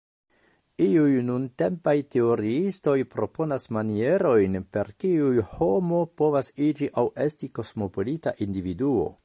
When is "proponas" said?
3.11-3.69